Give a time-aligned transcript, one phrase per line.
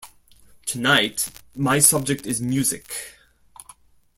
[0.65, 3.19] Tonight, my subject is music.